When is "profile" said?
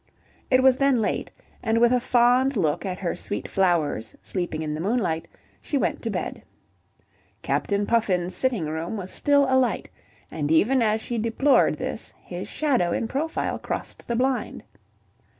13.07-13.59